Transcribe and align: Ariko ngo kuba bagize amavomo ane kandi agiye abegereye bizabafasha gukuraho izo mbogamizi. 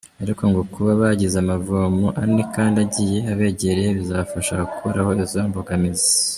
Ariko 0.23 0.41
ngo 0.49 0.61
kuba 0.73 0.91
bagize 1.01 1.35
amavomo 1.43 2.07
ane 2.21 2.43
kandi 2.55 2.75
agiye 2.85 3.17
abegereye 3.31 3.89
bizabafasha 3.97 4.53
gukuraho 4.69 5.11
izo 5.23 5.39
mbogamizi. 5.49 6.09